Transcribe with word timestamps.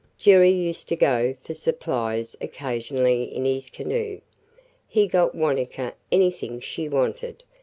Jerry 0.17 0.49
used 0.49 0.87
to 0.87 0.95
go 0.95 1.35
for 1.43 1.53
supplies 1.53 2.35
occasionally 2.41 3.25
in 3.25 3.45
his 3.45 3.69
canoe. 3.69 4.21
He 4.87 5.05
got 5.07 5.35
Wanetka 5.35 5.93
anything 6.11 6.59
she 6.59 6.89
wanted. 6.89 7.43